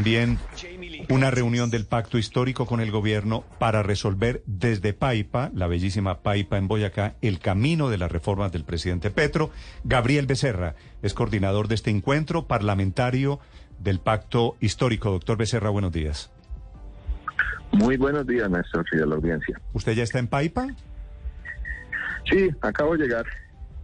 [0.00, 0.38] También
[1.10, 6.56] una reunión del pacto histórico con el gobierno para resolver desde Paipa, la bellísima Paipa
[6.56, 9.50] en Boyacá, el camino de las reformas del presidente Petro.
[9.84, 13.40] Gabriel Becerra es coordinador de este encuentro parlamentario
[13.78, 15.10] del pacto histórico.
[15.10, 16.30] Doctor Becerra, buenos días.
[17.72, 19.60] Muy buenos días, Néstor, y a la audiencia.
[19.74, 20.66] ¿Usted ya está en Paipa?
[22.24, 23.26] Sí, acabo de llegar.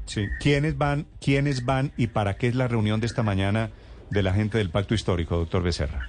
[0.06, 0.26] Sí.
[0.40, 3.68] ¿Quiénes van, quiénes van y para qué es la reunión de esta mañana
[4.10, 6.00] de la gente del Pacto Histórico, doctor Becerra?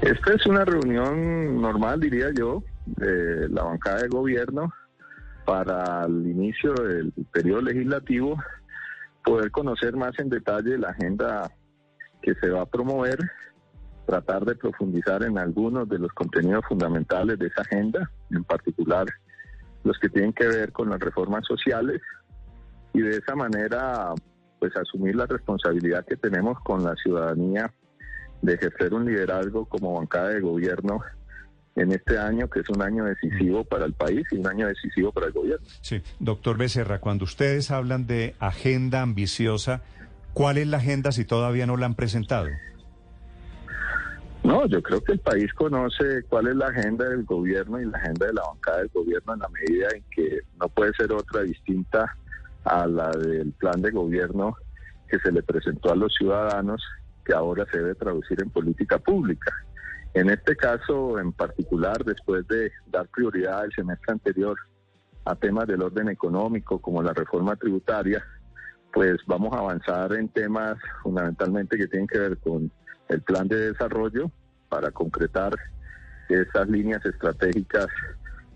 [0.00, 4.72] Esta es una reunión normal, diría yo, de la bancada de gobierno
[5.44, 8.36] para el inicio del periodo legislativo,
[9.24, 11.50] poder conocer más en detalle la agenda
[12.20, 13.18] que se va a promover,
[14.06, 19.06] tratar de profundizar en algunos de los contenidos fundamentales de esa agenda, en particular
[19.84, 22.00] los que tienen que ver con las reformas sociales,
[22.92, 24.12] y de esa manera
[24.62, 27.74] pues asumir la responsabilidad que tenemos con la ciudadanía
[28.42, 31.00] de ejercer un liderazgo como bancada de gobierno
[31.74, 33.64] en este año, que es un año decisivo mm.
[33.64, 35.66] para el país y un año decisivo para el gobierno.
[35.80, 39.82] Sí, doctor Becerra, cuando ustedes hablan de agenda ambiciosa,
[40.32, 42.46] ¿cuál es la agenda si todavía no la han presentado?
[44.44, 47.98] No, yo creo que el país conoce cuál es la agenda del gobierno y la
[47.98, 51.42] agenda de la bancada del gobierno en la medida en que no puede ser otra
[51.42, 52.16] distinta
[52.64, 54.56] a la del plan de gobierno
[55.08, 56.82] que se le presentó a los ciudadanos,
[57.24, 59.52] que ahora se debe traducir en política pública.
[60.14, 64.56] En este caso, en particular, después de dar prioridad el semestre anterior
[65.24, 68.22] a temas del orden económico como la reforma tributaria,
[68.92, 72.70] pues vamos a avanzar en temas fundamentalmente que tienen que ver con
[73.08, 74.30] el plan de desarrollo
[74.68, 75.54] para concretar
[76.28, 77.86] esas líneas estratégicas,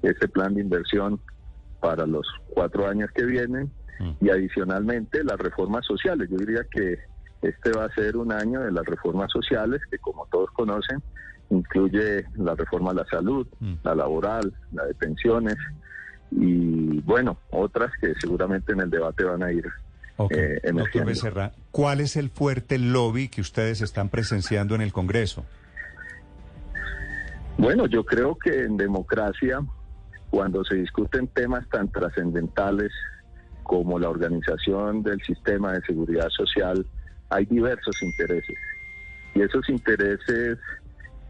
[0.02, 1.20] ese plan de inversión
[1.80, 4.10] para los cuatro años que vienen, Mm.
[4.20, 6.28] y adicionalmente las reformas sociales.
[6.30, 6.98] Yo diría que
[7.42, 11.02] este va a ser un año de las reformas sociales que como todos conocen
[11.48, 13.74] incluye la reforma a la salud, mm.
[13.84, 15.56] la laboral, la de pensiones
[16.30, 19.64] y bueno, otras que seguramente en el debate van a ir
[20.30, 21.12] eh, emergiendo.
[21.12, 25.44] Doctor ¿cuál es el fuerte lobby que ustedes están presenciando en el Congreso?
[27.58, 29.60] Bueno, yo creo que en democracia,
[30.36, 32.92] cuando se discuten temas tan trascendentales
[33.62, 36.86] como la organización del sistema de seguridad social,
[37.30, 38.54] hay diversos intereses.
[39.34, 40.58] Y esos intereses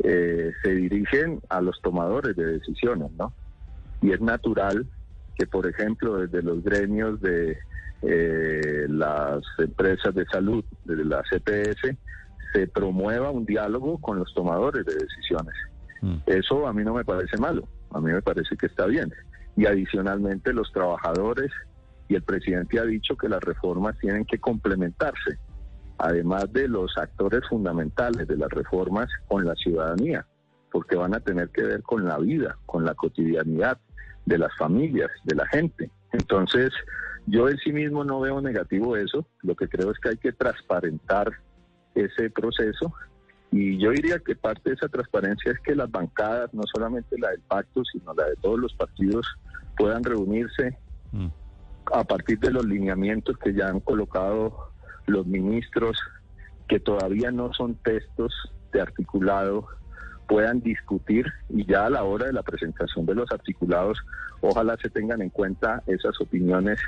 [0.02, 3.32] eh, se dirigen a los tomadores de decisiones, ¿no?
[4.02, 4.84] Y es natural
[5.38, 7.56] que, por ejemplo, desde los gremios de
[8.02, 11.96] eh, las empresas de salud, desde la CPS,
[12.52, 15.54] se promueva un diálogo con los tomadores de decisiones.
[16.02, 16.16] Mm.
[16.26, 19.12] Eso a mí no me parece malo, a mí me parece que está bien.
[19.56, 21.50] Y adicionalmente los trabajadores
[22.08, 25.38] y el presidente ha dicho que las reformas tienen que complementarse,
[25.98, 30.26] además de los actores fundamentales de las reformas con la ciudadanía,
[30.70, 33.78] porque van a tener que ver con la vida, con la cotidianidad
[34.24, 35.90] de las familias, de la gente.
[36.12, 36.70] Entonces,
[37.26, 40.32] yo en sí mismo no veo negativo eso, lo que creo es que hay que
[40.32, 41.32] transparentar
[41.94, 42.92] ese proceso
[43.52, 47.30] y yo diría que parte de esa transparencia es que las bancadas, no solamente la
[47.30, 49.26] del pacto, sino la de todos los partidos,
[49.76, 50.76] puedan reunirse
[51.12, 51.28] mm.
[51.92, 54.70] a partir de los lineamientos que ya han colocado
[55.06, 55.96] los ministros,
[56.68, 58.32] que todavía no son textos
[58.72, 59.68] de articulado,
[60.26, 63.98] puedan discutir y ya a la hora de la presentación de los articulados,
[64.40, 66.80] ojalá se tengan en cuenta esas opiniones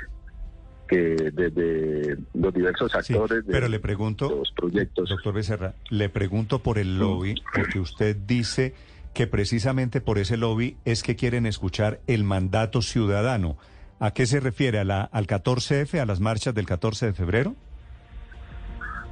[0.89, 5.09] que desde los diversos actores pero de le pregunto, los proyectos.
[5.09, 8.73] Doctor Becerra, le pregunto por el lobby, porque usted dice
[9.13, 13.57] que precisamente por ese lobby es que quieren escuchar el mandato ciudadano.
[13.99, 14.79] ¿A qué se refiere?
[14.79, 17.55] ¿A la, ¿Al 14F, a las marchas del 14 de febrero?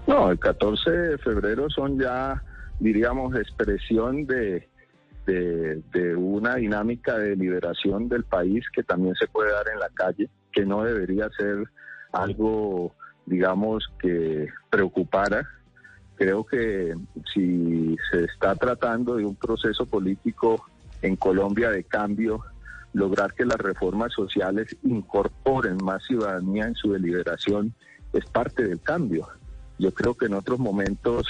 [0.08, 2.42] No, el 14 de febrero son ya,
[2.80, 4.70] diríamos, expresión de,
[5.28, 10.30] de, una dinámica de liberación del país que también se puede dar en la calle,
[10.52, 11.66] que no debería ser
[12.14, 12.96] algo,
[13.26, 15.48] digamos, que preocupara.
[16.16, 16.96] Creo que
[17.34, 20.66] si se está tratando de un proceso político
[21.02, 22.44] en Colombia de cambio,
[22.94, 27.74] lograr que las reformas sociales incorporen más ciudadanía en su deliberación
[28.14, 29.28] es parte del cambio.
[29.78, 31.28] Yo creo que en otros momentos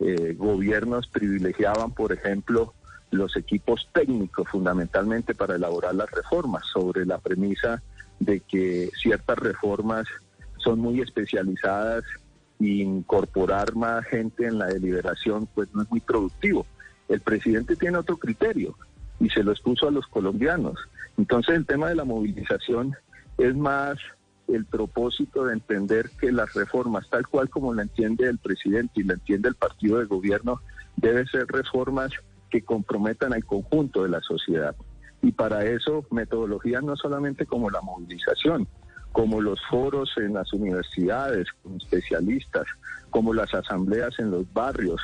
[0.00, 2.74] eh, gobiernos privilegiaban, por ejemplo,
[3.10, 7.82] los equipos técnicos fundamentalmente para elaborar las reformas, sobre la premisa
[8.20, 10.06] de que ciertas reformas
[10.58, 12.04] son muy especializadas
[12.60, 16.66] e incorporar más gente en la deliberación pues no es muy productivo.
[17.08, 18.76] El presidente tiene otro criterio
[19.20, 20.78] y se lo expuso a los colombianos.
[21.16, 22.94] Entonces el tema de la movilización
[23.38, 23.98] es más
[24.48, 29.04] el propósito de entender que las reformas, tal cual como la entiende el presidente y
[29.04, 30.60] la entiende el partido de gobierno,
[30.96, 32.10] deben ser reformas
[32.50, 34.74] que comprometan al conjunto de la sociedad.
[35.22, 38.68] Y para eso, metodologías no solamente como la movilización,
[39.12, 42.66] como los foros en las universidades con especialistas,
[43.10, 45.00] como las asambleas en los barrios,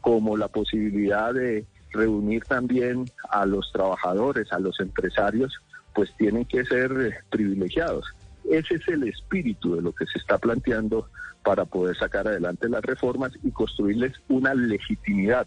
[0.00, 5.52] como la posibilidad de reunir también a los trabajadores, a los empresarios,
[5.94, 8.06] pues tienen que ser eh, privilegiados.
[8.50, 11.08] Ese es el espíritu de lo que se está planteando
[11.44, 15.46] para poder sacar adelante las reformas y construirles una legitimidad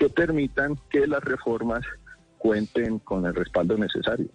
[0.00, 1.82] que permitan que las reformas
[2.38, 4.28] cuenten con el respaldo necesario.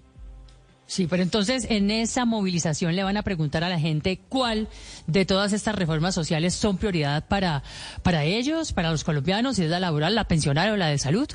[0.86, 4.68] Sí, pero entonces en esa movilización le van a preguntar a la gente cuál
[5.08, 7.64] de todas estas reformas sociales son prioridad para,
[8.04, 11.28] para ellos, para los colombianos, si es la laboral, la pensionaria o la de salud.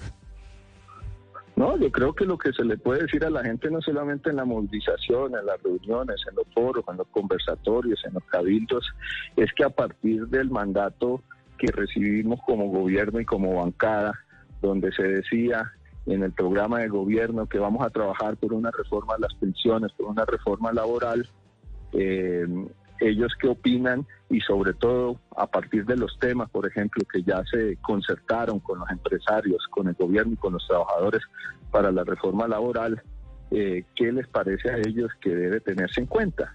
[1.56, 4.30] No, yo creo que lo que se le puede decir a la gente no solamente
[4.30, 8.86] en la movilización, en las reuniones, en los foros, en los conversatorios, en los cabildos,
[9.36, 11.20] es que a partir del mandato
[11.60, 14.18] que recibimos como gobierno y como bancada,
[14.62, 15.70] donde se decía
[16.06, 19.92] en el programa de gobierno que vamos a trabajar por una reforma de las pensiones,
[19.92, 21.28] por una reforma laboral.
[21.92, 22.46] Eh,
[23.00, 27.42] ellos qué opinan y sobre todo a partir de los temas, por ejemplo, que ya
[27.50, 31.22] se concertaron con los empresarios, con el gobierno y con los trabajadores
[31.70, 33.02] para la reforma laboral,
[33.50, 36.54] eh, ¿qué les parece a ellos que debe tenerse en cuenta?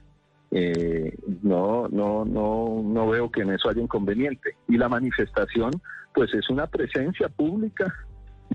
[0.57, 1.13] Eh,
[1.43, 4.55] no, no, no, no veo que en eso haya inconveniente.
[4.69, 5.71] Y la manifestación,
[6.13, 7.93] pues es una presencia pública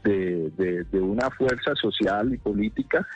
[0.02, 3.06] de, una fuerza social y política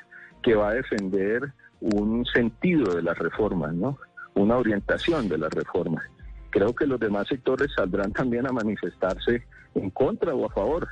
[0.43, 3.97] que va a defender un sentido de las reformas, ¿no?
[4.35, 6.05] Una orientación de las reformas.
[6.51, 10.87] Creo que los demás sectores saldrán también a manifestarse en contra o a favor.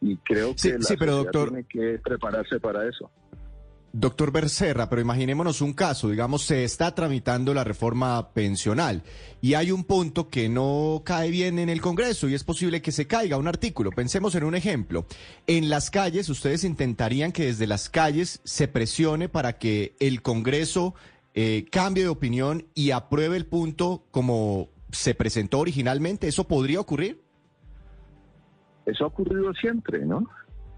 [0.00, 3.10] Y creo que la pero tiene que prepararse para eso.
[3.94, 9.02] Doctor Bercerra, pero imaginémonos un caso, digamos, se está tramitando la reforma pensional
[9.42, 12.90] y hay un punto que no cae bien en el Congreso y es posible que
[12.90, 13.90] se caiga un artículo.
[13.90, 15.04] Pensemos en un ejemplo.
[15.46, 20.94] En las calles, ustedes intentarían que desde las calles se presione para que el Congreso
[21.34, 26.28] eh, cambie de opinión y apruebe el punto como se presentó originalmente.
[26.28, 27.20] ¿Eso podría ocurrir?
[28.86, 30.26] Eso ha ocurrido siempre, ¿no?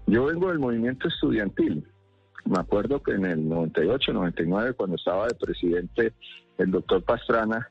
[0.05, 1.87] Yo vengo del movimiento estudiantil
[2.45, 6.13] me acuerdo que en el 98, 99, cuando estaba de presidente
[6.57, 7.69] el doctor Pastrana,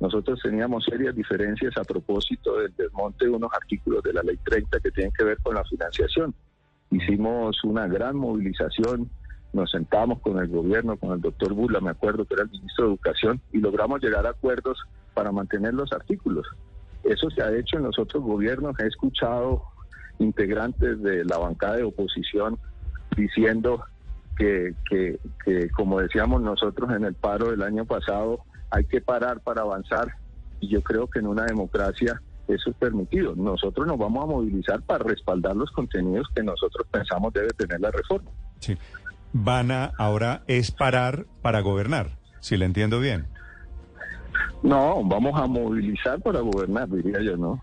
[0.00, 4.80] nosotros teníamos serias diferencias a propósito del desmonte de unos artículos de la ley 30
[4.80, 6.34] que tienen que ver con la financiación.
[6.90, 9.10] Hicimos una gran movilización,
[9.52, 12.86] nos sentamos con el gobierno, con el doctor Bula, me acuerdo que era el ministro
[12.86, 14.78] de Educación, y logramos llegar a acuerdos
[15.14, 16.46] para mantener los artículos.
[17.04, 18.78] Eso se ha hecho en los otros gobiernos.
[18.80, 19.62] He escuchado
[20.18, 22.58] integrantes de la bancada de oposición
[23.16, 23.84] diciendo
[24.40, 28.40] que, que, como decíamos nosotros en el paro del año pasado,
[28.70, 30.14] hay que parar para avanzar
[30.60, 33.34] y yo creo que en una democracia eso es permitido.
[33.36, 37.90] Nosotros nos vamos a movilizar para respaldar los contenidos que nosotros pensamos debe tener la
[37.90, 38.30] reforma.
[38.60, 38.76] Sí.
[39.32, 43.26] Van a ahora es parar para gobernar, si le entiendo bien.
[44.62, 47.62] No, vamos a movilizar para gobernar, diría yo, ¿no?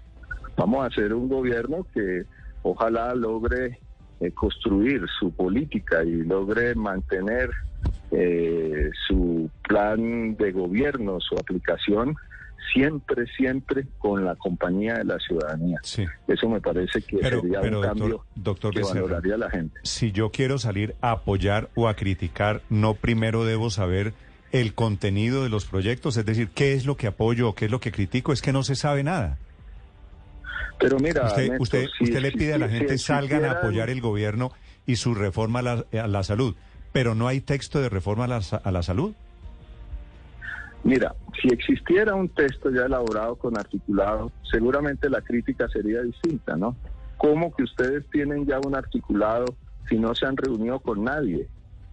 [0.56, 2.24] Vamos a hacer un gobierno que
[2.64, 3.80] ojalá logre
[4.20, 7.52] eh, construir su política y logre mantener
[8.12, 12.16] eh, su plan de gobierno, su aplicación,
[12.74, 15.80] siempre, siempre con la compañía de la ciudadanía.
[16.28, 18.26] Eso me parece que sería un cambio
[18.72, 19.80] que valoraría la gente.
[19.84, 24.14] Si yo quiero salir a apoyar o a criticar, no primero debo saber
[24.52, 27.72] el contenido de los proyectos, es decir, qué es lo que apoyo o qué es
[27.72, 29.38] lo que critico, es que no se sabe nada.
[30.80, 34.52] Pero mira, usted, usted, usted le pide a la gente salgan a apoyar el gobierno
[34.86, 36.56] y su reforma a la, salud,
[36.92, 39.14] pero no hay texto de reforma a la, a la salud.
[40.84, 46.76] Mira, si existiera un texto ya elaborado con articulado, seguramente la crítica sería distinta, ¿no?
[47.18, 49.46] ¿Cómo que ustedes tienen ya un articulado
[49.90, 51.48] si no se han reunido con nadie?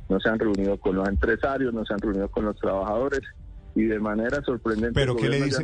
[0.09, 3.23] No se han reunido con los empresarios, no se han reunido con los trabajadores
[3.75, 5.63] y de manera sorprendente Pero ¿qué le dice,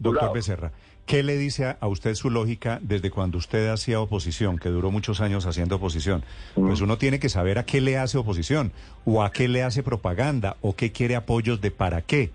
[0.00, 0.72] doctor Becerra,
[1.04, 5.20] qué le dice a, usted su lógica desde cuando usted hacía oposición, que duró muchos
[5.20, 6.24] años haciendo oposición?
[6.54, 8.72] Pues uno tiene que saber a qué le hace oposición,
[9.04, 12.30] o a qué le hace propaganda, o qué quiere apoyos de para qué.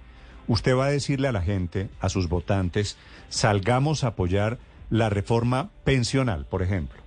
[0.48, 2.98] Usted va a decirle a la gente, a sus votantes,
[3.30, 4.58] salgamos a apoyar
[4.90, 7.00] la reforma pensional, por ejemplo.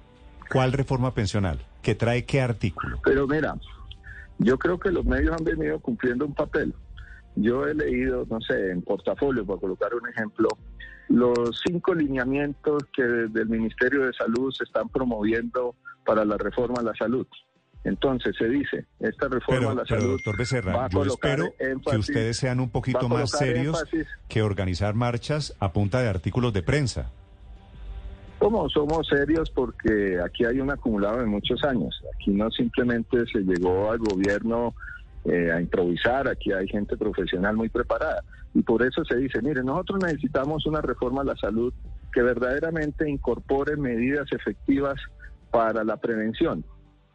[0.50, 1.58] ¿Cuál reforma pensional?
[1.82, 3.00] ¿Que trae qué artículo?
[3.04, 3.54] Pero mira,
[4.38, 6.74] yo creo que los medios han venido cumpliendo un papel.
[7.36, 10.48] Yo he leído, no sé, en portafolio, para colocar un ejemplo,
[11.08, 15.74] los cinco lineamientos que desde el Ministerio de Salud se están promoviendo
[16.06, 17.26] para la reforma a la salud.
[17.82, 21.02] Entonces se dice, esta reforma pero, a la pero, salud doctor Becerra, va a yo
[21.04, 26.00] espero que énfasis- ustedes sean un poquito más serios énfasis- que organizar marchas a punta
[26.00, 27.10] de artículos de prensa.
[28.38, 31.94] Como somos serios porque aquí hay un acumulado de muchos años.
[32.14, 34.74] Aquí no simplemente se llegó al gobierno
[35.24, 38.22] eh, a improvisar, aquí hay gente profesional muy preparada.
[38.52, 41.72] Y por eso se dice, mire, nosotros necesitamos una reforma a la salud
[42.12, 44.94] que verdaderamente incorpore medidas efectivas
[45.50, 46.64] para la prevención.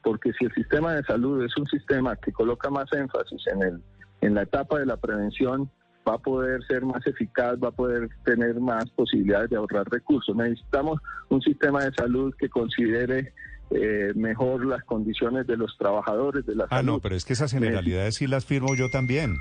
[0.03, 3.83] Porque si el sistema de salud es un sistema que coloca más énfasis en, el,
[4.21, 5.69] en la etapa de la prevención,
[6.07, 10.35] va a poder ser más eficaz, va a poder tener más posibilidades de ahorrar recursos.
[10.35, 10.99] Necesitamos
[11.29, 13.33] un sistema de salud que considere
[13.71, 16.93] eh, mejor las condiciones de los trabajadores de la Ah, salud.
[16.93, 19.38] no, pero es que esas generalidades sí las firmo yo también.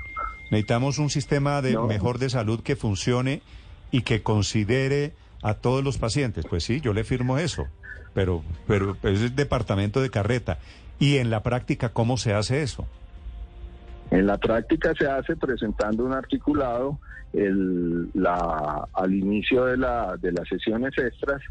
[0.51, 1.87] Necesitamos un sistema de No.
[1.87, 3.41] mejor de salud que funcione
[3.91, 6.45] y que considere a todos los pacientes.
[6.49, 7.67] Pues sí, yo le firmo eso,
[8.13, 10.59] pero, pero es el departamento de carreta.
[10.99, 12.87] Y en la práctica, ¿cómo se hace eso?
[14.11, 16.99] En la práctica se hace presentando un articulado
[17.31, 21.41] el, la, al inicio de, la, de las sesiones extras,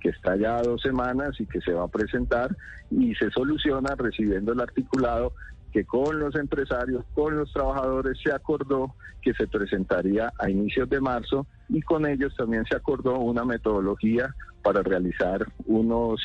[0.00, 2.56] que está ya dos semanas y que se va a presentar,
[2.90, 5.32] y se soluciona recibiendo el articulado
[5.72, 11.00] que con los empresarios, con los trabajadores se acordó que se presentaría a inicios de
[11.00, 16.22] marzo y con ellos también se acordó una metodología para realizar unos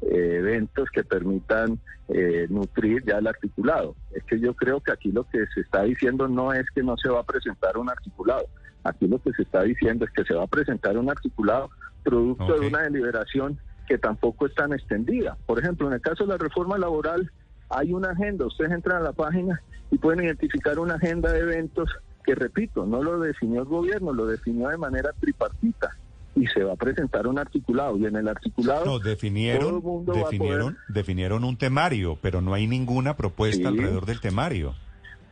[0.00, 1.78] eh, eventos que permitan
[2.08, 3.94] eh, nutrir ya el articulado.
[4.14, 6.96] Es que yo creo que aquí lo que se está diciendo no es que no
[6.96, 8.46] se va a presentar un articulado.
[8.84, 11.70] Aquí lo que se está diciendo es que se va a presentar un articulado
[12.02, 15.36] producto de una deliberación que tampoco es tan extendida.
[15.46, 17.30] Por ejemplo, en el caso de la reforma laboral
[17.70, 18.46] hay una agenda.
[18.46, 19.60] Ustedes entran a la página
[19.90, 21.88] y pueden identificar una agenda de eventos
[22.24, 25.90] que, repito, no lo definió el gobierno, lo definió de manera tripartita
[26.36, 27.96] y se va a presentar un articulado.
[27.98, 32.40] Y en el articulado No, todo definieron, el mundo definieron, poder- definieron un temario, pero
[32.40, 33.76] no hay ninguna propuesta Sí.
[33.76, 34.74] alrededor del temario.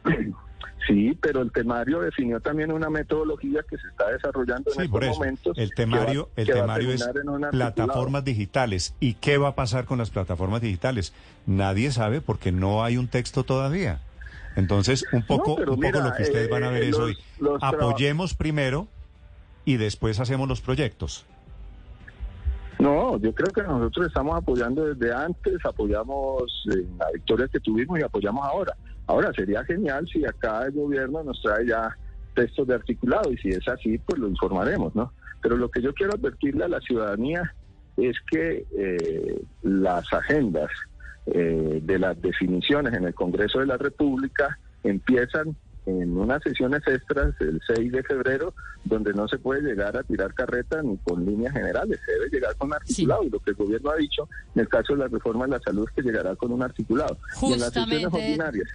[0.86, 5.04] Sí, pero el temario definió también una metodología que se está desarrollando en estos por
[5.04, 5.14] eso.
[5.14, 5.56] momentos.
[5.58, 7.08] El temario, va- el temario es
[7.50, 8.94] plataformas digitales.
[8.98, 11.12] ¿Y qué va a pasar con las plataformas digitales?
[11.46, 14.00] Nadie sabe porque no hay un texto todavía.
[14.56, 17.18] Entonces, un poco, un poco lo que ustedes eh, van a ver es los- hoy.
[17.38, 18.88] los Apoyemos primero
[19.64, 21.24] y después hacemos los proyectos.
[22.78, 26.42] No, yo creo que nosotros estamos apoyando desde antes, apoyamos
[26.74, 28.74] en la victoria que tuvimos y apoyamos ahora.
[29.06, 31.96] Ahora sería genial si acá el gobierno nos trae ya
[32.34, 35.12] textos de articulado y si es así, pues lo informaremos, ¿no?
[35.42, 37.54] Pero lo que yo quiero advertirle a la ciudadanía
[37.96, 40.70] es que eh, las agendas
[41.26, 45.56] eh, de las definiciones en el Congreso de la República empiezan
[45.86, 48.54] en unas sesiones extras el 6 de febrero,
[48.84, 52.56] donde no se puede llegar a tirar carreta ni con líneas generales, se debe llegar
[52.56, 53.24] con articulado.
[53.24, 55.60] Y lo que el gobierno ha dicho en el caso de la reforma de la
[55.60, 57.18] salud es que llegará con un articulado.
[57.42, 58.68] Y en las sesiones Justamente, ordinarias.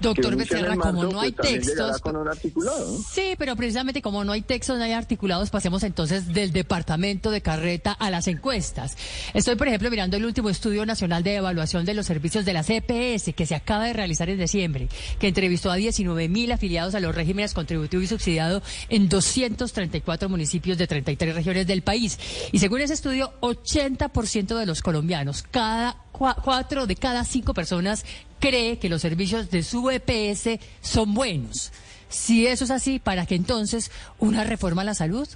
[0.00, 2.00] Doctor Becerra, como no hay pues llegará textos...
[2.00, 2.90] con un articulado.
[2.92, 2.98] ¿no?
[3.12, 7.40] Sí, pero precisamente como no hay textos, no hay articulados, pasemos entonces del departamento de
[7.40, 8.96] carreta a las encuestas.
[9.34, 12.62] Estoy, por ejemplo, mirando el último estudio nacional de evaluación de los servicios de la
[12.62, 14.88] CPS que se acaba de realizar en diciembre,
[15.18, 20.78] que entrevistó a 19 mil afiliados a los regímenes contributivo y subsidiado en 234 municipios
[20.78, 22.18] de 33 regiones del país.
[22.50, 28.04] Y según ese estudio, 80% de los colombianos, cada cua- cuatro de cada cinco personas
[28.42, 31.72] cree que los servicios de su EPS son buenos.
[32.08, 35.28] Si eso es así, ¿para qué entonces una reforma a la salud?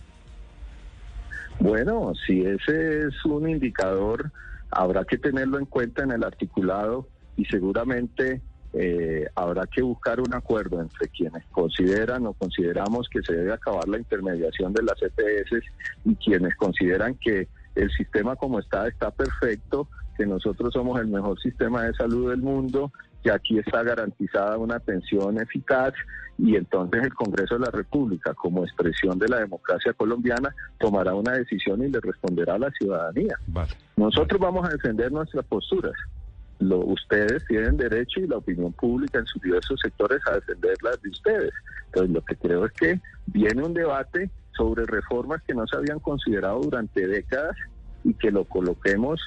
[1.61, 4.33] Bueno, si ese es un indicador,
[4.71, 10.35] habrá que tenerlo en cuenta en el articulado y seguramente eh, habrá que buscar un
[10.35, 15.65] acuerdo entre quienes consideran o consideramos que se debe acabar la intermediación de las EPS
[16.05, 21.39] y quienes consideran que el sistema como está está perfecto, que nosotros somos el mejor
[21.41, 22.91] sistema de salud del mundo,
[23.23, 25.93] que aquí está garantizada una atención eficaz
[26.39, 31.33] y entonces el Congreso de la República, como expresión de la democracia colombiana, tomará una
[31.33, 33.39] decisión y le responderá a la ciudadanía.
[33.47, 33.71] Vale.
[33.97, 35.95] Nosotros vamos a defender nuestras posturas.
[36.59, 41.01] Lo, ustedes tienen derecho y la opinión pública en sus diversos sectores a defender las
[41.03, 41.53] de ustedes.
[41.87, 45.99] Entonces, lo que creo es que viene un debate sobre reformas que no se habían
[46.01, 47.57] considerado durante décadas
[48.05, 49.21] y que lo coloquemos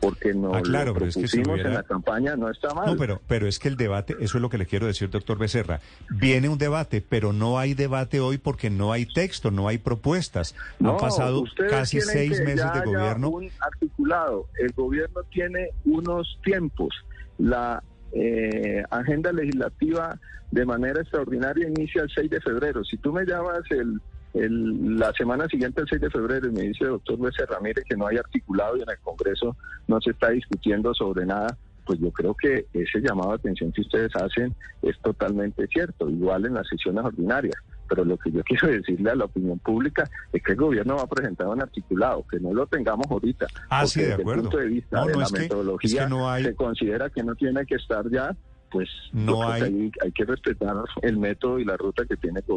[0.00, 2.48] porque no Ah, claro, lo pero es que si propusimos hubiera- en la campaña, no
[2.48, 2.86] está mal.
[2.86, 5.38] No, pero, pero es que el debate, eso es lo que le quiero decir, doctor
[5.38, 5.80] Becerra.
[6.08, 10.54] Viene un debate, pero no hay debate hoy porque no hay texto, no hay propuestas.
[10.78, 13.30] No, Han pasado casi seis meses ya de gobierno.
[13.30, 14.46] Un articulado.
[14.60, 16.94] El gobierno tiene unos tiempos.
[17.38, 17.82] La
[18.12, 20.16] eh, agenda legislativa
[20.52, 22.84] de manera extraordinaria inicia el 6 de febrero.
[22.84, 24.00] Si tú me llamas el,
[24.34, 27.96] el- la semana siguiente, el 6 de febrero, me dice el doctor Becerra Ramírez que
[27.96, 29.56] no hay articulado y en el Congreso
[29.86, 33.80] no se está discutiendo sobre nada, pues yo creo que ese llamado de atención que
[33.80, 37.54] ustedes hacen es totalmente cierto, igual en las sesiones ordinarias.
[37.88, 41.02] Pero lo que yo quiero decirle a la opinión pública es que el gobierno va
[41.02, 43.46] a presentar un articulado, que no lo tengamos ahorita.
[43.70, 44.42] Ah, sí, de desde acuerdo.
[44.42, 46.44] el punto de vista No, de no, la es que- es metodología que no hay-
[46.44, 48.36] se considera que no tiene que estar ya,
[48.70, 52.44] pues No hay- hay, hay que respetar el método y la ruta que tiene el
[52.46, 52.56] gobierno.